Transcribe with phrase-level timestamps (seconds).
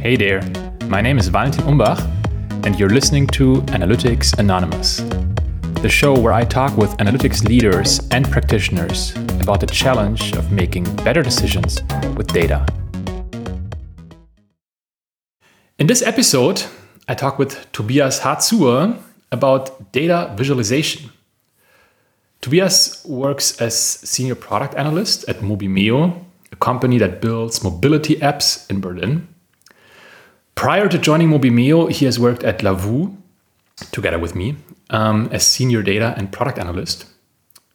[0.00, 0.40] Hey there,
[0.84, 1.98] my name is Valentin Umbach,
[2.64, 4.98] and you're listening to Analytics Anonymous,
[5.82, 10.84] the show where I talk with analytics leaders and practitioners about the challenge of making
[11.02, 11.82] better decisions
[12.16, 12.64] with data.
[15.80, 16.62] In this episode,
[17.08, 18.96] I talk with Tobias Hazur
[19.32, 21.10] about data visualization.
[22.40, 28.80] Tobias works as senior product analyst at Mobimeo, a company that builds mobility apps in
[28.80, 29.26] Berlin.
[30.58, 33.16] Prior to joining Mobimeo, he has worked at Lovoo,
[33.92, 34.56] together with me,
[34.90, 37.06] um, as senior data and product analyst.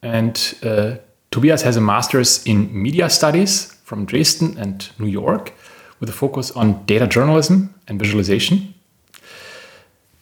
[0.02, 0.96] And uh,
[1.30, 5.54] Tobias has a master's in media studies from Dresden and New York,
[5.98, 8.74] with a focus on data journalism and visualization.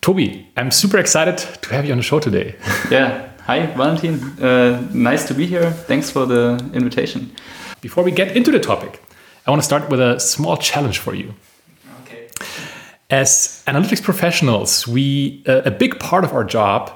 [0.00, 2.54] Toby, I'm super excited to have you on the show today.
[2.92, 3.28] Yeah.
[3.46, 4.20] Hi, Valentin.
[4.40, 5.72] Uh, nice to be here.
[5.72, 7.32] Thanks for the invitation.
[7.80, 9.02] Before we get into the topic,
[9.48, 11.34] I want to start with a small challenge for you.
[13.12, 16.90] As analytics professionals, we uh, a big part of our job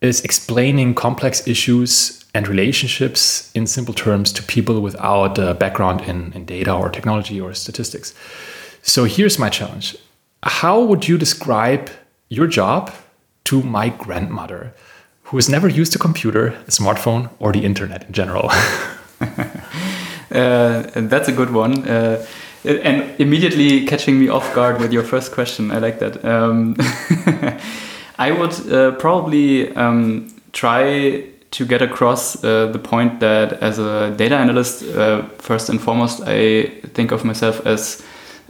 [0.00, 6.32] is explaining complex issues and relationships in simple terms to people without a background in,
[6.32, 8.14] in data or technology or statistics.
[8.80, 9.98] So here's my challenge.
[10.44, 11.90] How would you describe
[12.30, 12.94] your job
[13.44, 14.72] to my grandmother,
[15.24, 18.48] who has never used a computer, a smartphone, or the internet in general?
[19.20, 21.86] uh, that's a good one.
[21.86, 22.24] Uh,
[22.64, 25.70] and immediately catching me off guard with your first question.
[25.70, 26.24] I like that.
[26.24, 26.76] Um,
[28.18, 34.14] I would uh, probably um, try to get across uh, the point that as a
[34.16, 38.02] data analyst, uh, first and foremost, I think of myself as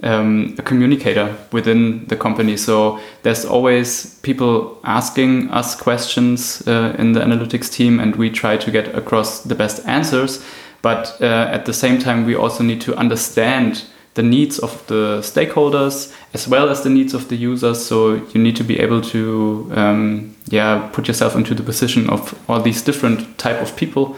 [0.03, 2.57] um, a communicator within the company.
[2.57, 8.57] So there's always people asking us questions uh, in the analytics team, and we try
[8.57, 10.45] to get across the best answers.
[10.83, 15.19] But uh, at the same time, we also need to understand the needs of the
[15.23, 17.85] stakeholders as well as the needs of the users.
[17.85, 22.39] So you need to be able to, um, yeah, put yourself into the position of
[22.49, 24.17] all these different type of people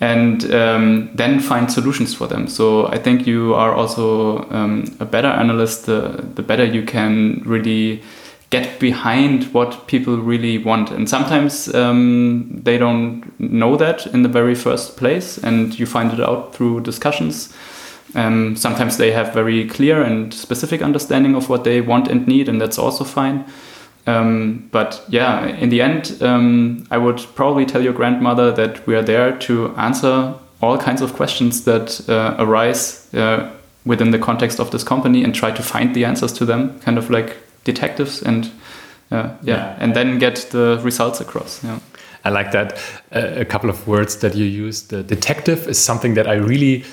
[0.00, 2.46] and um, then find solutions for them.
[2.48, 7.42] So I think you are also um, a better analyst the, the better you can
[7.44, 8.02] really
[8.48, 10.90] get behind what people really want.
[10.90, 16.12] And sometimes um, they don't know that in the very first place, and you find
[16.12, 17.54] it out through discussions.
[18.14, 22.48] Um, sometimes they have very clear and specific understanding of what they want and need,
[22.48, 23.44] and that's also fine.
[24.06, 28.96] Um, but yeah, in the end, um, I would probably tell your grandmother that we
[28.96, 33.50] are there to answer all kinds of questions that uh, arise uh,
[33.84, 36.98] within the context of this company and try to find the answers to them, kind
[36.98, 38.46] of like detectives, and
[39.10, 41.62] uh, yeah, yeah, and then get the results across.
[41.64, 41.78] Yeah.
[42.24, 42.78] I like that.
[43.12, 44.90] a couple of words that you used.
[44.90, 46.84] The detective is something that I really.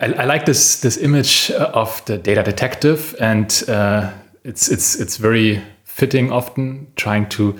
[0.00, 4.10] I, I like this this image of the data detective, and uh,
[4.44, 7.56] it's it's it's very fitting often, trying to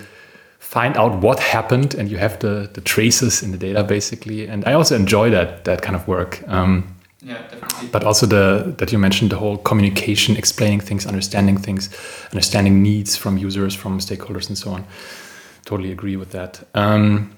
[0.59, 4.47] find out what happened, and you have the, the traces in the data basically.
[4.47, 6.43] And I also enjoy that that kind of work.
[6.47, 7.89] Um, yeah, definitely.
[7.91, 11.89] But also the that you mentioned the whole communication, explaining things, understanding things,
[12.33, 14.83] understanding needs from users, from stakeholders, and so on.
[15.63, 16.63] Totally agree with that.
[16.73, 17.31] Um,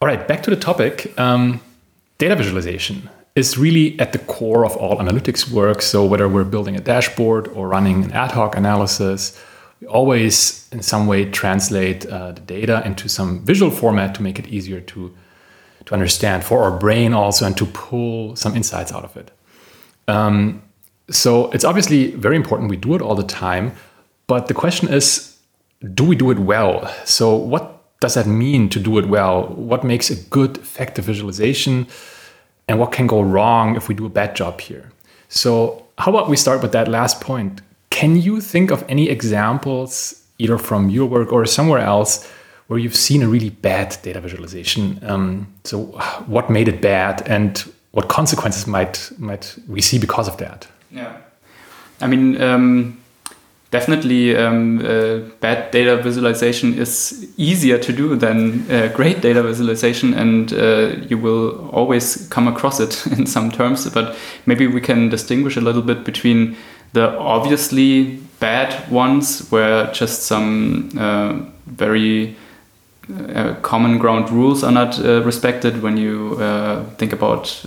[0.00, 1.18] all right, back to the topic.
[1.18, 1.60] Um,
[2.18, 5.82] data visualization is really at the core of all analytics work.
[5.82, 9.40] So whether we're building a dashboard or running an ad hoc analysis
[9.80, 14.38] we always in some way translate uh, the data into some visual format to make
[14.38, 15.14] it easier to
[15.86, 19.30] to understand for our brain also and to pull some insights out of it.
[20.08, 20.62] Um,
[21.10, 23.72] so it's obviously very important we do it all the time
[24.26, 25.36] but the question is
[25.92, 26.88] do we do it well?
[27.04, 29.48] So what does that mean to do it well?
[29.48, 31.86] What makes a good effective visualization
[32.68, 34.90] and what can go wrong if we do a bad job here
[35.28, 37.60] so how about we start with that last point
[37.94, 42.28] can you think of any examples, either from your work or somewhere else,
[42.66, 44.98] where you've seen a really bad data visualization?
[45.02, 45.78] Um, so,
[46.26, 47.56] what made it bad, and
[47.92, 50.66] what consequences might might we see because of that?
[50.90, 51.16] Yeah,
[52.00, 52.42] I mean.
[52.42, 53.00] Um,
[53.74, 60.14] definitely, um, uh, bad data visualization is easier to do than uh, great data visualization,
[60.14, 63.90] and uh, you will always come across it in some terms.
[63.90, 64.16] But
[64.46, 66.56] maybe we can distinguish a little bit between
[66.92, 72.36] the obviously bad ones where just some uh, very
[73.10, 76.36] uh, common ground rules are not uh, respected when you
[76.98, 77.64] think about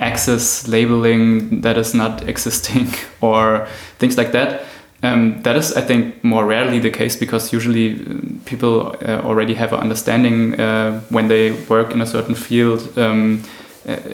[0.00, 2.88] axis labeling that is not existing
[3.22, 3.66] or
[3.98, 4.64] things like that.
[5.04, 8.14] Um, that is, I think, more rarely the case because usually uh,
[8.44, 10.52] people already have an understanding
[11.10, 13.42] when they work in a certain field um,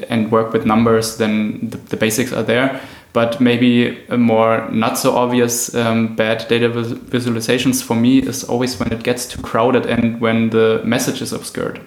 [0.09, 2.81] and work with numbers, then the, the basics are there
[3.13, 8.45] But maybe a more not so obvious um, bad data vis visualizations for me is
[8.45, 11.81] always when it gets too crowded and when the message is obscured.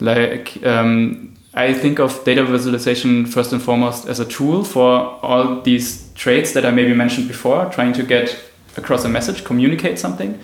[0.00, 5.62] Like um, I think of data visualization first and foremost as a tool for all
[5.62, 8.38] these traits that I maybe mentioned before, trying to get
[8.76, 10.38] across a message, communicate something.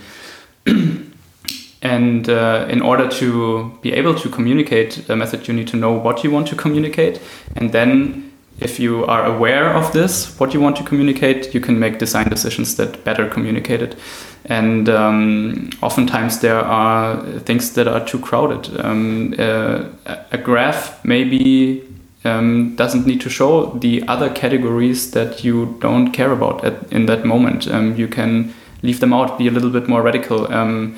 [1.83, 5.93] and uh, in order to be able to communicate a message, you need to know
[5.93, 7.21] what you want to communicate.
[7.57, 11.79] And then, if you are aware of this, what you want to communicate, you can
[11.79, 13.97] make design decisions that better communicate it.
[14.45, 18.69] And um, oftentimes, there are things that are too crowded.
[18.85, 19.85] Um, uh,
[20.31, 21.83] a graph maybe
[22.25, 27.07] um, doesn't need to show the other categories that you don't care about at, in
[27.07, 27.69] that moment.
[27.69, 30.53] Um, you can leave them out, be a little bit more radical.
[30.53, 30.97] Um,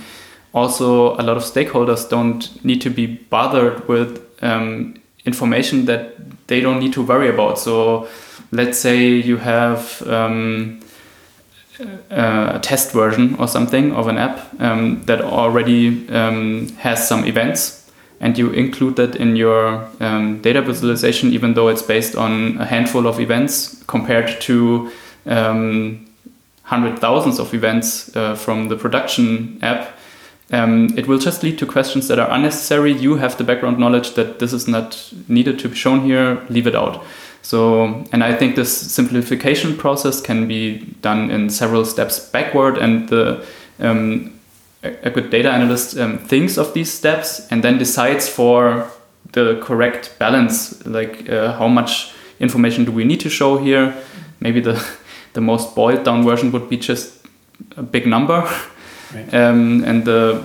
[0.53, 6.15] also, a lot of stakeholders don't need to be bothered with um, information that
[6.47, 7.59] they don't need to worry about.
[7.59, 8.09] So,
[8.53, 10.81] let's say you have um,
[12.11, 17.85] a test version or something of an app um, that already has some events
[18.21, 22.65] and you include that in your um, data visualization, even though it's based on a
[22.65, 24.91] handful of events compared to
[25.27, 26.07] um,
[26.63, 29.99] hundred thousands of events uh, from the production app,
[30.51, 32.93] um, it will just lead to questions that are unnecessary.
[32.93, 36.67] You have the background knowledge that this is not needed to be shown here, leave
[36.67, 37.05] it out.
[37.43, 43.09] So, and I think this simplification process can be done in several steps backward, and
[43.09, 43.45] the
[43.81, 44.33] um,
[44.83, 48.91] a good data analyst um, thinks of these steps and then decides for
[49.33, 53.95] the correct balance, like uh, how much information do we need to show here.
[54.41, 54.83] Maybe the
[55.33, 57.27] the most boiled down version would be just
[57.77, 58.49] a big number,
[59.15, 59.35] right.
[59.35, 60.43] um, and the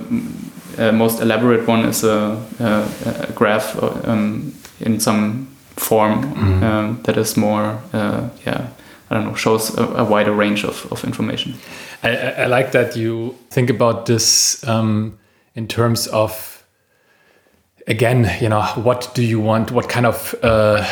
[0.77, 3.75] uh, most elaborate one is a, a, a graph
[4.05, 8.67] um, in some form mm that is more, uh, yeah,
[9.09, 11.55] I don't know, shows a, a wider range of, of information.
[12.03, 12.09] I,
[12.43, 15.17] I, like that you think about this um,
[15.55, 16.63] in terms of,
[17.87, 19.71] again, you know, what do you want?
[19.71, 20.85] What kind of uh,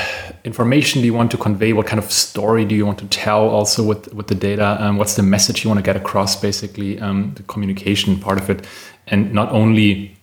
[0.48, 1.74] information do you want to convey?
[1.74, 4.78] What kind of story do you want to tell also with, with the data?
[4.84, 8.50] Um, what's the message you want to get across, basically, um, the communication part of
[8.50, 8.66] it?
[9.08, 10.18] And not only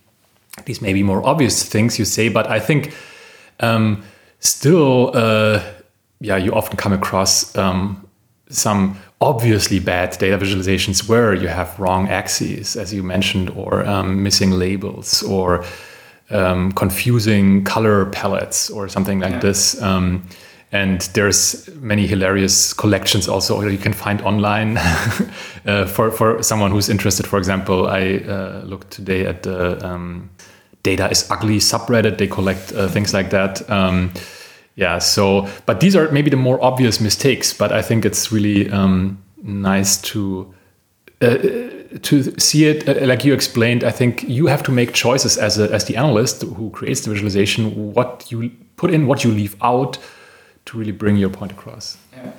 [0.65, 2.93] these maybe more obvious things you say, but I think
[3.59, 4.03] um,
[4.39, 5.61] still, uh,
[6.19, 8.05] yeah, you often come across um,
[8.49, 14.23] some obviously bad data visualizations where you have wrong axes, as you mentioned, or um,
[14.23, 15.63] missing labels, or
[16.29, 19.39] um, confusing color palettes, or something like yeah.
[19.39, 19.81] this.
[19.81, 20.27] Um,
[20.71, 24.77] and there's many hilarious collections also you can find online
[25.65, 27.27] uh, for for someone who's interested.
[27.27, 30.29] For example, I uh, looked today at the um,
[30.83, 32.17] "Data is Ugly" subreddit.
[32.17, 34.11] They collect uh, things like that um,
[34.75, 38.69] yeah so but these are maybe the more obvious mistakes but i think it's really
[38.71, 40.53] um, nice to
[41.21, 41.37] uh,
[42.01, 45.57] to see it uh, like you explained i think you have to make choices as
[45.59, 49.55] a, as the analyst who creates the visualization what you put in what you leave
[49.61, 49.97] out
[50.65, 51.97] to really bring your point across.
[52.13, 52.31] Yeah.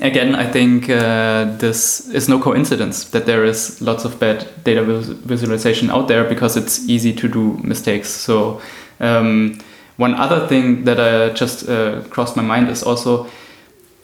[0.00, 4.82] again i think uh, this is no coincidence that there is lots of bad data
[4.82, 8.08] visualization out there because it's easy to do mistakes.
[8.08, 8.60] So
[9.00, 9.58] um,
[9.96, 13.26] one other thing that uh, just uh, crossed my mind is also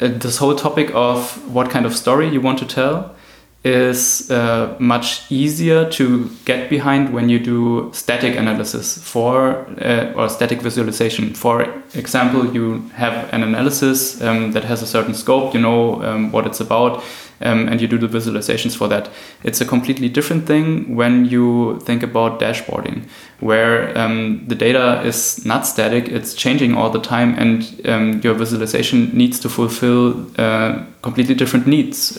[0.01, 3.15] uh, this whole topic of what kind of story you want to tell
[3.63, 10.31] is uh, much easier to get behind when you do static analysis for uh, or
[10.31, 11.35] static visualization.
[11.35, 11.63] For
[11.95, 16.47] example, you have an analysis um, that has a certain scope, you know um, what
[16.47, 17.05] it's about,
[17.43, 19.11] um, and you do the visualizations for that.
[19.43, 25.45] It's a completely different thing when you think about dashboarding, where um, the data is
[25.45, 30.83] not static, it's changing all the time, and um, your visualization needs to fulfill uh,
[31.03, 32.19] completely different needs.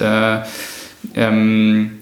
[1.15, 2.01] Um,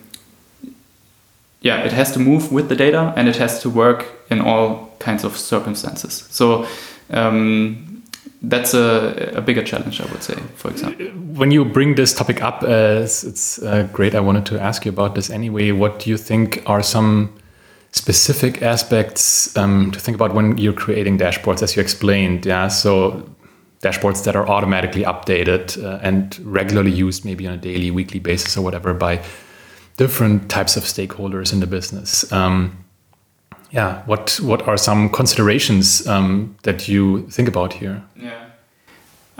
[1.61, 4.93] yeah, it has to move with the data and it has to work in all
[4.99, 6.27] kinds of circumstances.
[6.29, 6.65] So
[7.09, 8.03] um,
[8.41, 11.07] that's a, a, bigger challenge, I would say, for example.
[11.07, 14.15] When you bring this topic up, uh, it's, it's uh, great.
[14.15, 15.71] I wanted to ask you about this anyway.
[15.71, 17.33] What do you think are some
[17.91, 22.45] specific aspects um, to think about when you're creating dashboards, as you explained?
[22.45, 23.29] Yeah, so
[23.81, 28.57] dashboards that are automatically updated uh, and regularly used, maybe on a daily, weekly basis,
[28.57, 29.21] or whatever, by
[29.97, 32.29] different types of stakeholders in the business.
[32.31, 32.85] Um,
[33.71, 38.01] yeah, what what are some considerations um, that you think about here?
[38.15, 38.45] Yeah.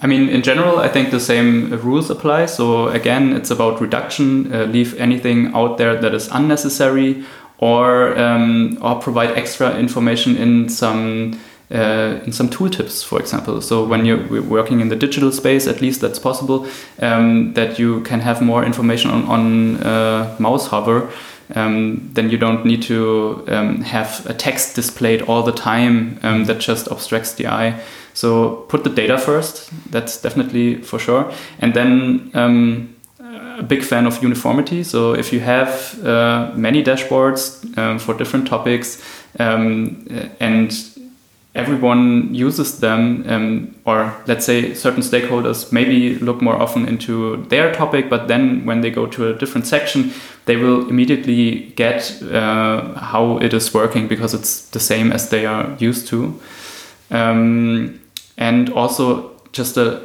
[0.01, 2.46] I mean, in general, I think the same rules apply.
[2.46, 4.53] So again, it's about reduction.
[4.53, 7.25] Uh, leave anything out there that is unnecessary,
[7.58, 11.39] or um, or provide extra information in some
[11.71, 13.61] uh, in some tooltips, for example.
[13.61, 16.67] So when you're working in the digital space, at least that's possible,
[16.99, 21.09] um, that you can have more information on, on uh, mouse hover.
[21.55, 26.45] Um, then you don't need to um, have a text displayed all the time um,
[26.45, 27.79] that just obstructs the eye.
[28.13, 29.71] So put the data first.
[29.91, 31.31] That's definitely for sure.
[31.59, 32.95] And then um,
[33.59, 34.83] a big fan of uniformity.
[34.83, 39.03] So if you have uh, many dashboards um, for different topics
[39.35, 40.71] and
[41.56, 47.74] everyone uses them, um, or let's say certain stakeholders maybe look more often into their
[47.74, 50.12] topic, but then when they go to a different section,
[50.46, 55.46] they will immediately get uh, how it is working because it's the same as they
[55.46, 56.39] are used to.
[57.12, 58.00] Um,
[58.38, 60.01] and also just a,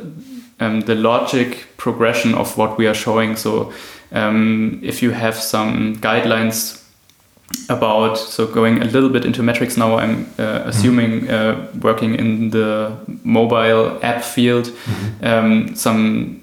[0.60, 3.36] um, the logic progression of what we are showing.
[3.36, 3.72] So
[4.12, 6.83] um, if you have some guidelines
[7.68, 12.50] about so going a little bit into metrics now i'm uh, assuming uh, working in
[12.50, 12.92] the
[13.24, 15.24] mobile app field mm-hmm.
[15.24, 16.40] um, some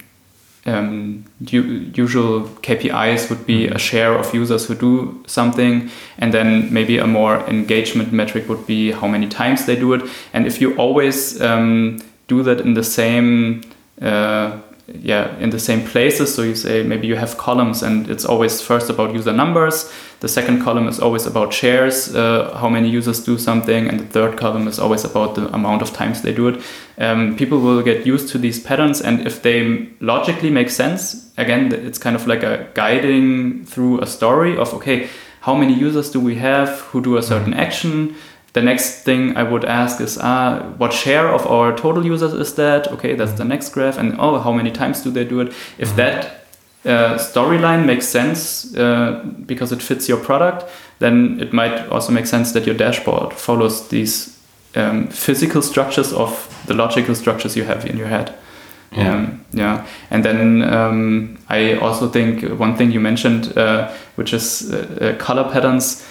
[0.66, 6.98] um, usual KPIs would be a share of users who do something, and then maybe
[6.98, 10.04] a more engagement metric would be how many times they do it.
[10.34, 13.62] And if you always um, do that in the same
[14.02, 14.60] uh,
[14.96, 16.34] yeah in the same places.
[16.34, 19.92] So you say maybe you have columns and it's always first about user numbers.
[20.20, 23.88] The second column is always about shares uh, how many users do something.
[23.88, 26.64] And the third column is always about the amount of times they do it.
[26.98, 29.02] Um, people will get used to these patterns.
[29.02, 34.06] And if they logically make sense again it's kind of like a guiding through a
[34.06, 35.10] story of okay
[35.42, 38.16] how many users do we have who do a certain action
[38.54, 42.54] the next thing I would ask is, ah, what share of our total users is
[42.56, 42.88] that?
[42.92, 43.98] Okay, that's the next graph.
[43.98, 45.48] And oh, how many times do they do it?
[45.78, 45.98] If mm-hmm.
[45.98, 46.26] that
[46.84, 50.66] uh, storyline makes sense uh, because it fits your product,
[51.00, 54.38] then it might also make sense that your dashboard follows these
[54.76, 58.34] um, physical structures of the logical structures you have in your head.
[58.92, 59.14] Yeah.
[59.14, 59.88] Um, yeah.
[60.10, 65.24] And then um, I also think one thing you mentioned, uh, which is uh, uh,
[65.24, 66.06] color patterns.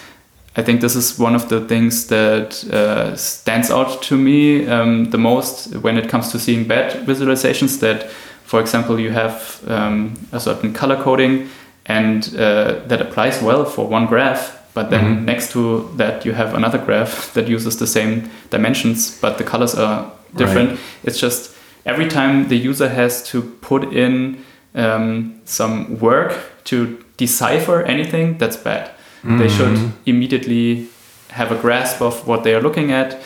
[0.57, 5.11] I think this is one of the things that uh, stands out to me um,
[5.11, 7.79] the most when it comes to seeing bad visualizations.
[7.81, 8.11] That,
[8.45, 11.49] for example, you have um, a certain color coding
[11.87, 15.25] and uh, that applies well for one graph, but then mm-hmm.
[15.25, 19.75] next to that you have another graph that uses the same dimensions, but the colors
[19.75, 20.71] are different.
[20.71, 20.81] Right.
[21.05, 27.83] It's just every time the user has to put in um, some work to decipher
[27.83, 28.91] anything, that's bad.
[29.23, 29.39] Mm-hmm.
[29.39, 30.89] They should immediately
[31.31, 33.21] have a grasp of what they are looking at.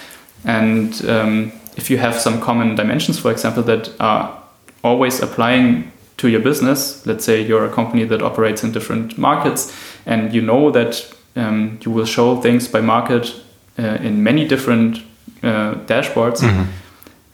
[0.45, 4.43] And um, if you have some common dimensions, for example, that are
[4.83, 9.75] always applying to your business, let's say you're a company that operates in different markets
[10.07, 13.35] and you know that um, you will show things by market
[13.79, 14.99] uh, in many different
[15.43, 16.71] uh, dashboards, mm-hmm.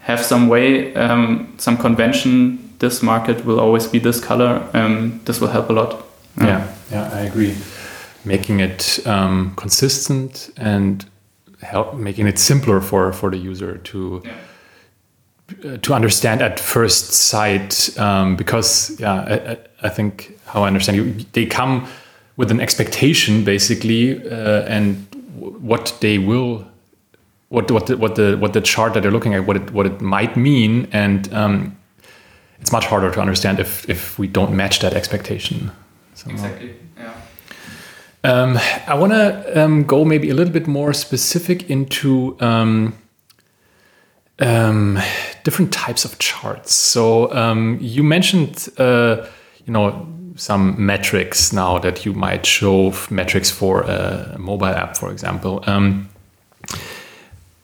[0.00, 2.74] have some way, um, some convention.
[2.78, 4.66] This market will always be this color.
[4.72, 6.06] Um, this will help a lot.
[6.38, 7.56] Yeah, yeah, I agree
[8.24, 11.06] making it um, consistent and
[11.62, 15.72] help making it simpler for for the user to yeah.
[15.72, 20.96] uh, to understand at first sight um, because yeah I, I, think how I understand
[20.96, 21.86] you they come
[22.36, 25.06] with an expectation basically uh, and
[25.38, 26.66] what they will
[27.48, 29.86] what what the, what the what the chart that they're looking at what it what
[29.86, 31.76] it might mean and um,
[32.60, 35.70] it's much harder to understand if if we don't match that expectation
[36.14, 36.44] somehow.
[36.46, 37.12] exactly yeah
[38.24, 42.94] um, I want to um, go maybe a little bit more specific into um,
[44.38, 44.98] um
[45.44, 46.74] different types of charts.
[46.74, 49.26] So um, you mentioned, uh,
[49.64, 55.10] you know, some metrics now that you might show metrics for a mobile app, for
[55.10, 55.62] example.
[55.66, 56.08] Um,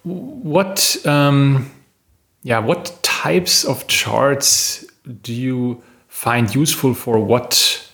[0.03, 4.85] what, yeah, what types of charts
[5.23, 7.86] do you find useful for what?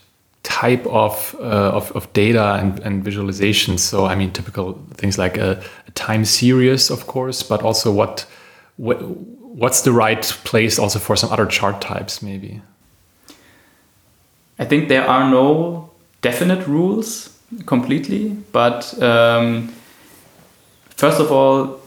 [0.63, 3.81] Type of, uh, of, of, data and, and visualizations.
[3.81, 8.27] So, I mean, typical things like a, a, time series, of course, but also what,
[8.77, 8.99] what
[9.63, 12.63] what's the right place also for some other chart types, maybe?
[14.59, 15.91] I think there are no
[16.23, 17.29] definite rules
[17.67, 19.69] completely, but um,
[20.97, 21.81] first of all,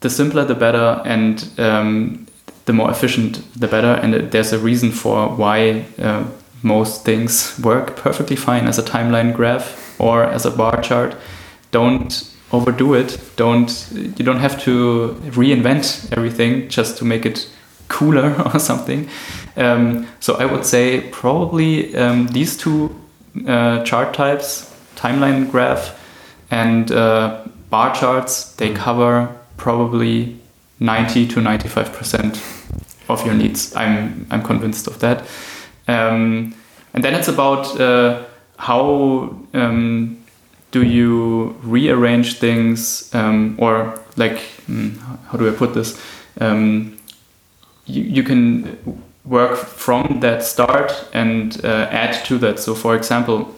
[0.00, 2.26] the simpler the better, and um,
[2.64, 3.94] the more efficient the better.
[4.02, 6.24] And there's a reason for why uh,
[6.66, 11.16] most things work perfectly fine as a timeline graph or as a bar chart.
[11.70, 13.18] Don't overdo it.
[13.36, 17.48] Don't you don't have to reinvent everything just to make it
[17.88, 19.08] cooler or something.
[19.56, 22.94] Um, so I would say probably um, these two
[23.46, 25.94] uh, chart types, timeline graph
[26.50, 30.36] and uh, bar charts, they cover probably
[30.80, 32.42] 90 to 95 percent
[33.08, 33.74] of your needs.
[33.76, 35.26] I'm I'm convinced of that.
[35.88, 36.54] Um,
[36.94, 38.24] and then it's about uh,
[38.58, 40.18] how um,
[40.70, 44.90] do you rearrange things um, or like hmm,
[45.28, 46.00] how do I put this?
[46.40, 46.98] Um,
[47.86, 52.58] you, you can work from that start and uh, add to that.
[52.58, 53.54] So, for example,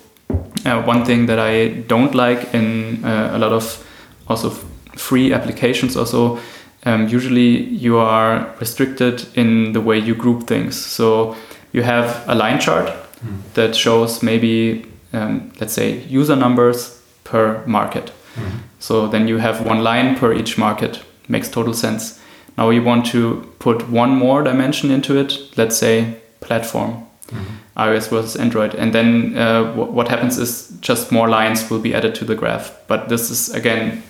[0.65, 3.85] uh, one thing that I don't like in uh, a lot of
[4.29, 4.51] also
[4.97, 6.39] free applications also
[6.85, 10.77] um, usually you are restricted in the way you group things.
[10.77, 11.37] So
[11.73, 12.89] you have a line chart
[13.25, 13.41] mm.
[13.55, 18.13] that shows maybe um, let's say user numbers per market.
[18.37, 18.61] Mm.
[18.79, 21.03] So then you have one line per each market.
[21.29, 22.21] Makes total sense.
[22.57, 25.39] Now you want to put one more dimension into it.
[25.57, 27.05] Let's say platform.
[27.29, 27.55] Mm-hmm.
[27.77, 28.75] iOS versus Android.
[28.75, 32.35] And then uh, w- what happens is just more lines will be added to the
[32.35, 32.73] graph.
[32.87, 34.03] But this is again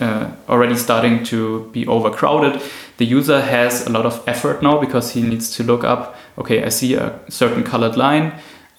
[0.00, 2.60] uh, already starting to be overcrowded.
[2.96, 6.64] The user has a lot of effort now because he needs to look up, okay,
[6.64, 8.32] I see a certain colored line.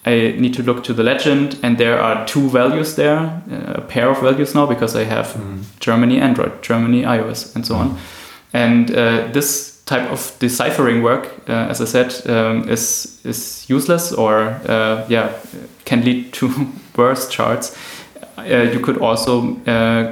[0.06, 3.80] I need to look to the legend, and there are two values there, uh, a
[3.80, 5.64] pair of values now because I have mm.
[5.80, 7.98] Germany Android, Germany iOS, and so on.
[8.52, 14.12] And uh, this type of deciphering work, uh, as I said, um, is is useless
[14.12, 15.32] or uh, yeah
[15.84, 17.76] can lead to worse charts.
[18.38, 19.56] Uh, you could also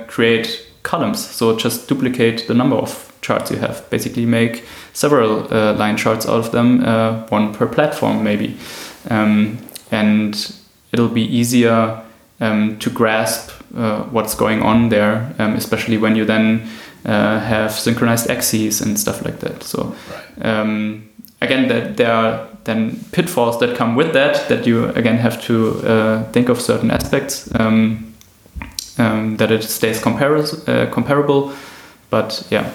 [0.08, 1.24] create columns.
[1.24, 3.88] So just duplicate the number of charts you have.
[3.90, 8.56] Basically, make several uh, line charts out of them, uh, one per platform maybe,
[9.10, 9.58] um,
[9.90, 10.56] and
[10.92, 12.02] it'll be easier
[12.40, 16.66] um, to grasp uh, what's going on there, um, especially when you then
[17.04, 19.62] uh, have synchronized axes and stuff like that.
[19.62, 19.94] So.
[20.40, 21.10] Um,
[21.44, 24.48] again, that there are then pitfalls that come with that.
[24.48, 27.48] That you again have to uh, think of certain aspects.
[27.54, 28.14] Um,
[28.98, 31.52] um, that it stays comparis- uh, comparable.
[32.10, 32.72] But yeah.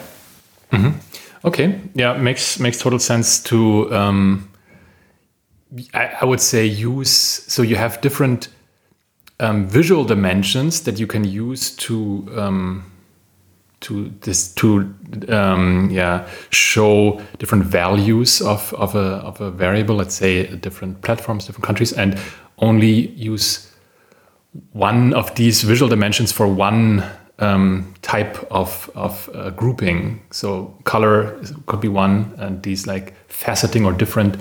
[0.72, 1.00] Mm-hmm.
[1.46, 1.80] Okay.
[1.94, 3.94] Yeah, makes makes total sense to.
[3.94, 4.50] Um,
[5.94, 8.48] I, I, would say use so you have different
[9.40, 12.92] um, visual dimensions that you can use to um,
[13.82, 14.94] to this to
[15.30, 19.96] um, yeah show different values of of a of a variable.
[19.96, 22.20] Let's say different platforms, different countries, and
[22.58, 23.72] only use
[24.74, 27.04] one of these visual dimensions for one
[27.40, 30.22] um, type of, of uh, grouping.
[30.32, 34.38] So color could be one, and these like faceting or different,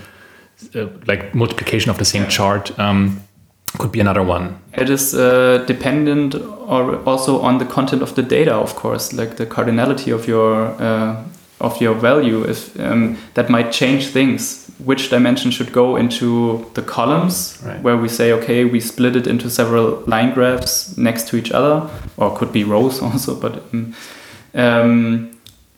[0.75, 3.21] uh, like multiplication of the same chart um,
[3.79, 4.59] could be another one.
[4.75, 9.37] It is uh, dependent or also on the content of the data, of course, like
[9.37, 11.23] the cardinality of your uh,
[11.61, 12.44] of your value.
[12.44, 17.83] If um, that might change things which dimension should go into the columns right.
[17.83, 21.88] where we say okay we split it into several line graphs next to each other
[22.16, 23.94] or could be rows also but um,
[24.55, 25.31] um,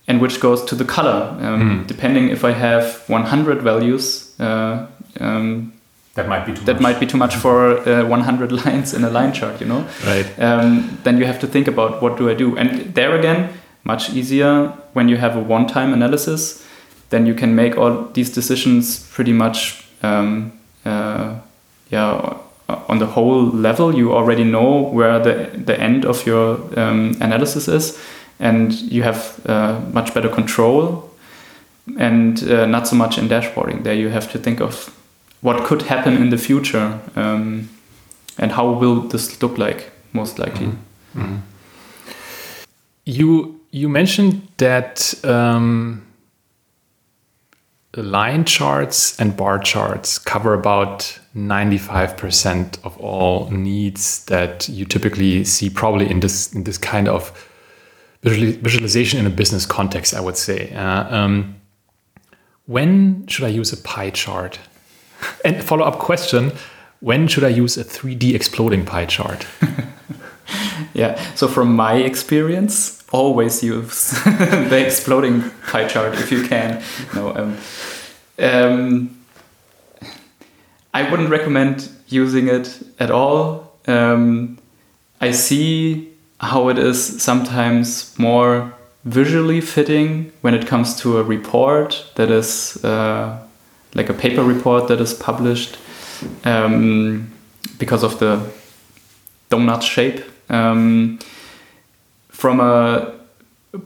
[0.06, 1.86] and which goes to the color mm.
[1.86, 4.86] depending if i have 100 values uh,
[5.18, 5.72] um,
[6.14, 6.82] that might be too that much.
[6.82, 10.38] might be too much for uh, 100 lines in a line chart you know right
[10.38, 13.48] um, then you have to think about what do i do and there again
[13.84, 16.64] much easier when you have a one-time analysis
[17.10, 20.52] then you can make all these decisions pretty much um,
[20.84, 21.34] uh,
[21.90, 22.36] yeah
[22.88, 27.68] on the whole level you already know where the the end of your um, analysis
[27.68, 27.98] is
[28.38, 31.10] and you have uh, much better control
[31.98, 34.96] and uh, not so much in dashboarding there you have to think of
[35.40, 37.68] what could happen in the future um,
[38.38, 40.76] and how will this look like most likely mm
[41.14, 41.22] -hmm.
[41.22, 41.38] Mm -hmm.
[43.04, 46.06] you you mentioned that um,
[47.96, 55.70] line charts and bar charts cover about 95% of all needs that you typically see
[55.70, 57.46] probably in this in this kind of
[58.22, 60.72] visualization in a business context i would say.
[60.74, 61.56] Uh, um,
[62.66, 64.58] when should i use a pie chart?
[65.44, 66.52] And follow-up question
[67.00, 69.46] when should i use a 3d exploding pie chart?
[70.92, 76.82] Yeah so from my experience always use the exploding pie chart if you can.
[77.14, 77.58] No, um,
[78.38, 79.16] um,
[80.94, 83.78] I wouldn't recommend using it at all.
[83.86, 84.58] Um,
[85.20, 88.72] I see how it is sometimes more
[89.04, 93.38] visually fitting when it comes to a report that is uh,
[93.94, 95.78] like a paper report that is published
[96.44, 97.30] um,
[97.78, 98.50] because of the
[99.50, 100.22] donut shape.
[102.30, 103.12] From a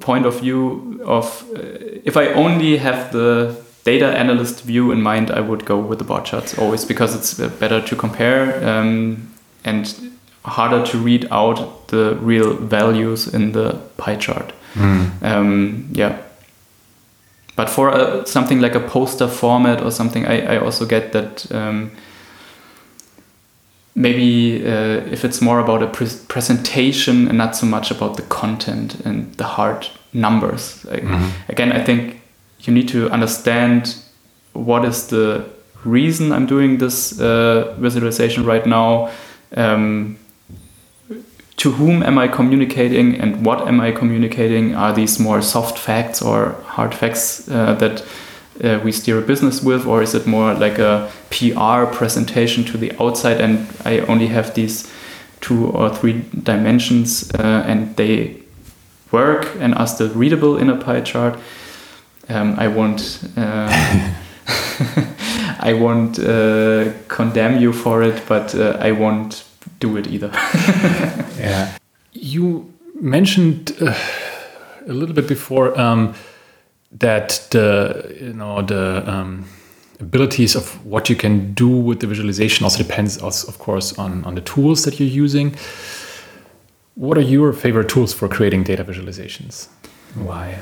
[0.00, 1.61] point of view of uh,
[2.04, 6.04] if I only have the data analyst view in mind, I would go with the
[6.04, 9.30] bar charts always because it's better to compare um,
[9.64, 10.12] and
[10.44, 14.52] harder to read out the real values in the pie chart.
[14.74, 15.22] Mm.
[15.22, 16.18] Um, yeah.
[17.57, 21.50] but for a, something like a poster format or something, I, I also get that
[21.52, 21.92] um,
[23.94, 28.22] maybe uh, if it's more about a pre presentation and not so much about the
[28.22, 30.85] content and the hard numbers.
[30.90, 31.30] Like, mm -hmm.
[31.48, 32.00] Again, I think
[32.66, 33.96] you need to understand
[34.52, 35.44] what is the
[35.85, 39.09] reason I'm doing this uh, visualization right now.
[39.57, 40.16] Um,
[41.57, 44.74] to whom am I communicating and what am I communicating?
[44.74, 48.04] Are these more soft facts or hard facts uh, that
[48.62, 52.78] uh, we steer a business with, or is it more like a PR presentation to
[52.78, 54.90] the outside and I only have these
[55.40, 58.40] two or three dimensions uh, and they
[59.10, 61.38] work and are still readable in a pie chart?
[62.28, 63.22] Um, I won't.
[63.36, 64.14] Uh,
[65.60, 69.44] I won't uh, condemn you for it, but uh, I won't
[69.80, 70.30] do it either.
[71.38, 71.76] yeah.
[72.12, 73.94] You mentioned uh,
[74.86, 76.14] a little bit before um,
[76.94, 79.44] that the you know the um,
[80.00, 84.24] abilities of what you can do with the visualization also depends, also, of course, on
[84.24, 85.54] on the tools that you're using.
[86.94, 89.68] What are your favorite tools for creating data visualizations?
[90.14, 90.59] Why?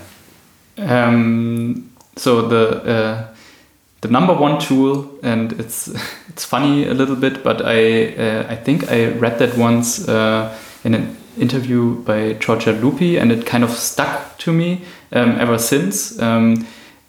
[0.78, 3.34] Um, so the uh,
[4.00, 5.88] the number one tool, and it's
[6.28, 10.56] it's funny a little bit, but I uh, I think I read that once uh,
[10.84, 14.80] in an interview by Giorgia Lupi, and it kind of stuck to me
[15.12, 16.20] um, ever since.
[16.20, 16.66] Um,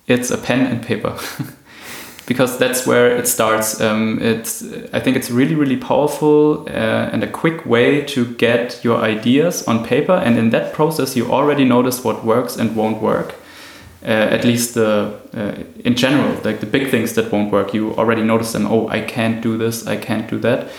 [0.07, 1.17] it's a pen and paper.
[2.25, 3.81] because that's where it starts.
[3.81, 4.63] Um, it's,
[4.93, 9.67] I think it's really, really powerful uh, and a quick way to get your ideas
[9.67, 10.13] on paper.
[10.13, 13.35] And in that process, you already notice what works and won't work
[14.05, 17.95] uh, at least the uh, in general like the big things that won't work you
[17.95, 20.69] already notice them oh i can't do this i can't do that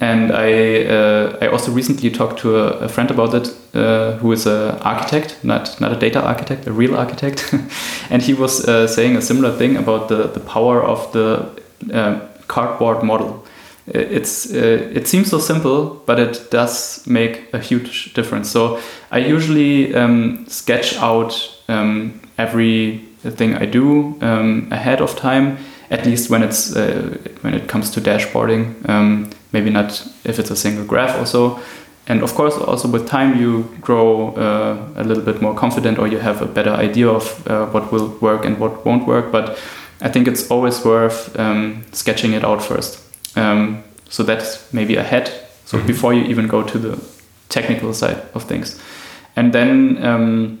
[0.00, 4.32] and i uh, i also recently talked to a, a friend about it uh, who
[4.32, 7.54] is an architect not not a data architect a real architect.
[8.10, 11.48] And he was uh, saying a similar thing about the the power of the
[11.92, 13.44] uh, cardboard model.
[13.86, 18.50] It's it seems so simple but it does make a huge difference.
[18.50, 18.78] So
[19.10, 25.56] i usually um, sketch out um, everything I do um, ahead of time.
[25.90, 30.50] At least when it's uh, when it comes to dashboarding, um, maybe not if it's
[30.50, 31.60] a single graph or so.
[32.06, 36.06] And of course, also with time, you grow uh, a little bit more confident, or
[36.06, 39.32] you have a better idea of uh, what will work and what won't work.
[39.32, 39.58] But
[40.02, 43.00] I think it's always worth um, sketching it out first.
[43.36, 45.32] Um, so that's maybe ahead.
[45.64, 45.86] So mm-hmm.
[45.86, 46.98] before you even go to the
[47.48, 48.78] technical side of things,
[49.36, 50.58] and then um,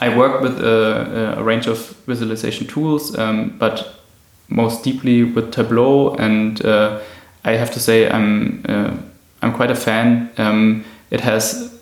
[0.00, 4.00] I work with a, a, range of visualization tools, um, but
[4.48, 7.00] most deeply with Tableau, and uh,
[7.44, 8.96] I have to say I'm uh,
[9.42, 10.30] I'm quite a fan.
[10.36, 11.74] Um, it has,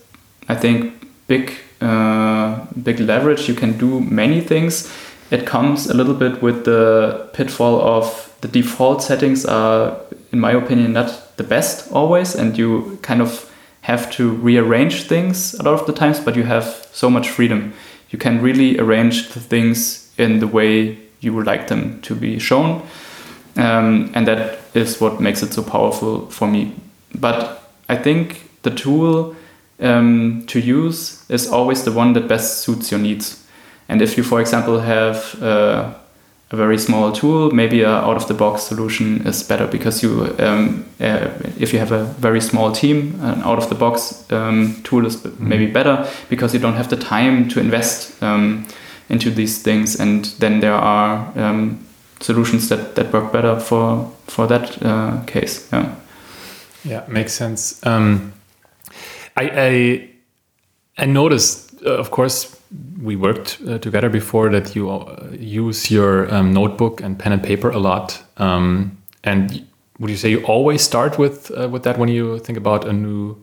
[0.49, 0.93] I think,
[1.27, 3.49] big uh, big leverage.
[3.49, 4.93] You can do many things.
[5.31, 9.97] It comes a little bit with the pitfall of the default settings are,
[10.33, 13.45] in my opinion, not the best always, and you kind of
[13.83, 17.73] have to rearrange things a lot of the times, but you have so much freedom
[18.11, 22.39] you can really arrange the things in the way you would like them to be
[22.39, 22.83] shown.
[23.57, 26.75] Um, and that is what makes it so powerful for me.
[27.15, 29.37] But I think the tool
[29.81, 33.45] um, to use is always the one that best suits your needs.
[33.89, 35.95] And if you, for example, have uh,
[36.51, 40.35] a very small tool, maybe a out of the box solution is better because you,
[40.39, 41.29] um, uh,
[41.59, 45.17] if you have a very small team, an out of the box um, tool is
[45.17, 45.49] mm-hmm.
[45.49, 48.67] maybe better because you don't have the time to invest um,
[49.09, 51.79] into these things, and then there are um,
[52.21, 55.69] solutions that, that work better for for that uh, case.
[55.73, 55.95] Yeah,
[56.85, 57.81] yeah, makes sense.
[57.87, 58.33] Um,
[59.37, 60.09] I, I
[60.99, 62.57] I noticed, uh, of course
[63.03, 67.43] we worked uh, together before that you uh, use your um, notebook and pen and
[67.43, 68.23] paper a lot.
[68.37, 69.67] Um, and
[69.99, 72.93] would you say you always start with uh, with that when you think about a
[72.93, 73.37] new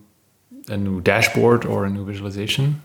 [0.69, 2.81] a new dashboard or a new visualization?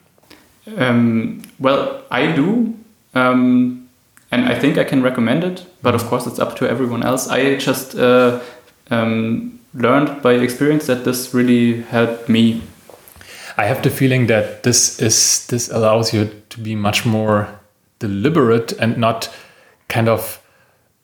[0.76, 2.74] Um, well, I do,
[3.14, 3.80] um,
[4.31, 5.66] and I think I can recommend it.
[5.83, 7.29] But of course, it's up to everyone else.
[7.29, 8.40] I just uh,
[8.90, 12.62] um, learned by experience that this really helped me
[13.61, 17.61] I have the feeling that this is this allows you to be much more
[17.99, 19.29] deliberate and not
[19.88, 20.40] kind of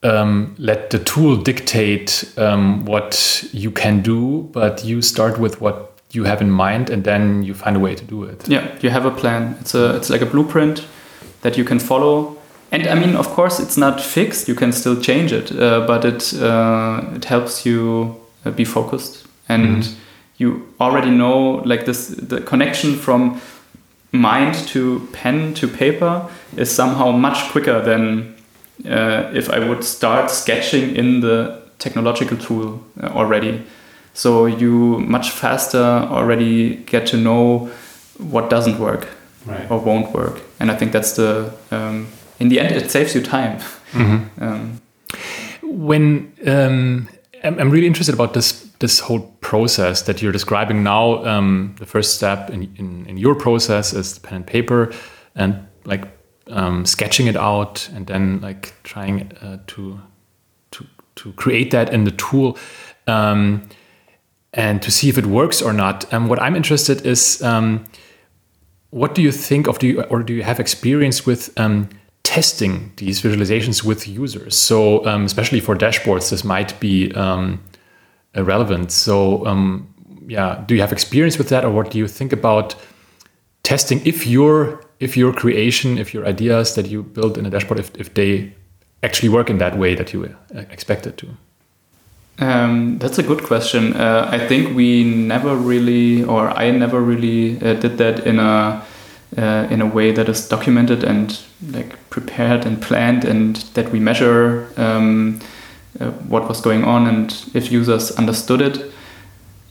[0.03, 6.01] um, let the tool dictate um, what you can do, but you start with what
[6.13, 8.49] you have in mind, and then you find a way to do it.
[8.49, 9.57] Yeah, you have a plan.
[9.61, 10.87] It's a it's like a blueprint
[11.43, 12.36] that you can follow.
[12.73, 14.49] And I mean, of course, it's not fixed.
[14.49, 19.27] You can still change it, uh, but it uh, it helps you uh, be focused
[19.49, 19.83] and.
[19.83, 19.95] Mm
[20.39, 23.41] you already know like this the connection from
[24.13, 28.35] mind to pen to paper is somehow much quicker than
[28.85, 33.63] uh, if I would start sketching in the technological tool uh, already.
[34.15, 35.79] So you much faster
[36.11, 37.71] already get to know
[38.19, 39.09] what doesn't work
[39.47, 39.71] Right.
[39.71, 43.23] or won't work, and I think that's the um, in the end it saves you
[43.23, 43.59] time.
[43.93, 44.25] Mm-hmm.
[44.45, 44.81] Um,
[45.63, 47.09] when um,
[47.43, 51.25] I'm, I'm really interested about this this whole process that you're describing now.
[51.25, 54.93] Um, the first step in, in, in your process is the pen and paper,
[55.35, 56.05] and like
[56.49, 60.01] um, sketching it out, and then like trying uh, to
[60.73, 62.59] to to create that in the tool.
[63.07, 63.69] Um,
[64.53, 66.11] and to see if it works or not.
[66.11, 67.85] And what I'm interested is, um,
[68.89, 69.79] what do you think of?
[69.79, 71.91] Do you or do you have experience with um,
[72.27, 74.57] testing these visualizations with users?
[74.57, 77.61] So um, especially for dashboards, this might be um,
[78.35, 78.91] relevant.
[78.91, 79.87] So um,
[80.27, 82.75] yeah, do you have experience with that, or what do you think about
[83.63, 87.79] testing if your if your creation, if your ideas that you build in a dashboard,
[87.79, 88.53] if, if they
[89.03, 91.27] actually work in that way that you uh, expected to?
[92.39, 93.95] Um, that's a good question.
[93.95, 98.83] Uh, I think we never really, or I never really uh, did that in a
[99.37, 104.01] uh, in a way that is documented and like prepared and planned, and that we
[104.01, 105.41] measure um,
[106.01, 108.93] uh, what was going on and if users understood it.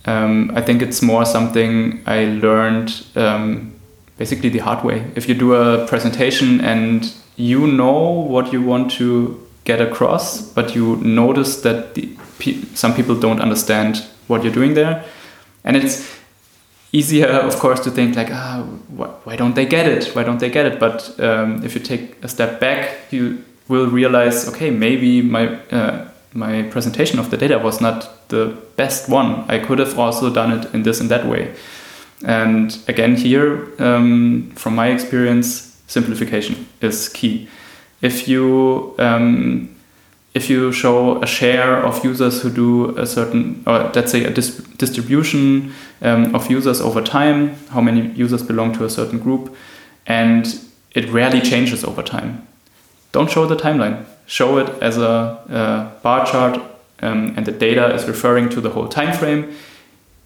[0.05, 3.73] Um, I think it's more something I learned um,
[4.17, 5.11] basically the hard way.
[5.15, 10.75] If you do a presentation and you know what you want to get across, but
[10.75, 12.15] you notice that the
[12.73, 15.03] some people don't understand what you're doing there.
[15.63, 16.15] And it's
[16.91, 18.63] easier, of course, to think like, ah,
[18.97, 20.15] wh why don't they get it?
[20.15, 20.79] Why don't they get it?
[20.79, 26.07] But um, if you take a step back, you will realize, okay, maybe my uh,
[26.33, 29.45] my presentation of the data was not the best one.
[29.47, 31.53] I could have also done it in this and that way.
[32.23, 37.47] And again, here, um, from my experience, simplification is key.
[38.01, 39.74] If you um,
[40.35, 44.29] if you show a share of users who do a certain, or let's say a
[44.29, 49.55] dis distribution um, of users over time, how many users belong to a certain group,
[50.05, 50.59] and
[50.91, 52.45] it rarely changes over time.
[53.13, 54.05] Don't show the timeline.
[54.25, 55.39] Show it as a,
[56.03, 56.59] bar chart,
[57.01, 59.55] um, and the data is referring to the whole time frame.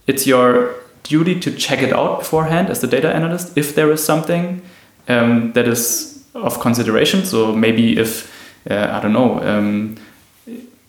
[0.08, 4.04] It's your duty to check it out beforehand as the data analyst if there is
[4.04, 4.62] something
[5.08, 7.26] um, that is of consideration.
[7.26, 8.39] So maybe if
[8.70, 9.42] uh, I don't know.
[9.42, 9.98] Um,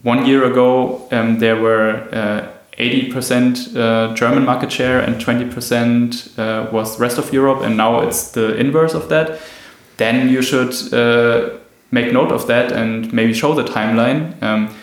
[0.03, 6.71] one year ago, um, there were uh, 80% uh, German market share and 20% uh,
[6.71, 9.39] was rest of Europe, and now it's the inverse of that.
[9.99, 11.59] Then you should uh,
[11.91, 14.43] make note of that and maybe show the timeline.
[14.43, 14.75] Um,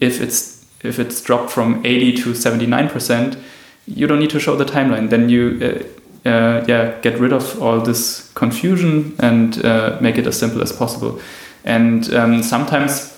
[0.00, 3.38] if it's if it's dropped from 80 to 79%,
[3.86, 5.08] you don't need to show the timeline.
[5.08, 5.88] Then you
[6.26, 9.56] uh, yeah get rid of all this confusion and
[10.02, 11.18] make it as simple as possible.
[11.66, 13.12] And um, sometimes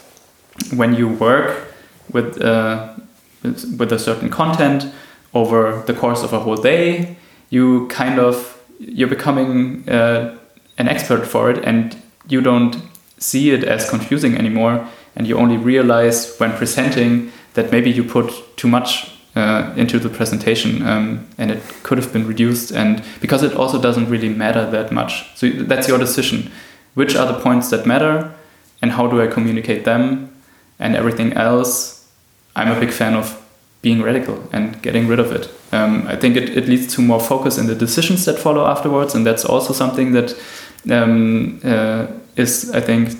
[0.74, 1.72] when you work
[2.10, 2.94] with, uh,
[3.42, 4.92] with a certain content
[5.34, 7.16] over the course of a whole day,
[7.50, 10.36] you kind of you're becoming uh,
[10.78, 11.96] an expert for it, and
[12.28, 12.76] you don't
[13.18, 14.86] see it as confusing anymore.
[15.16, 20.08] And you only realize when presenting that maybe you put too much uh, into the
[20.08, 22.70] presentation, um, and it could have been reduced.
[22.70, 26.50] And because it also doesn't really matter that much, so that's your decision.
[26.94, 28.32] Which are the points that matter?
[28.80, 30.34] And how do I communicate them
[30.78, 32.06] and everything else.
[32.54, 33.44] I'm a big fan of
[33.82, 35.50] being radical and getting rid of it.
[35.72, 39.14] Um, I think it, it leads to more focus in the decisions that follow afterwards,
[39.14, 40.34] and that's also something that
[40.90, 43.10] um, uh, is, I think,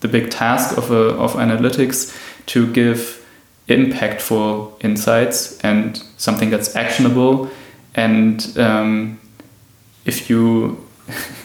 [0.00, 3.24] the big task of, a, of analytics to give
[3.68, 7.48] impactful insights and something that's actionable.
[7.94, 9.20] And um,
[10.04, 10.84] if you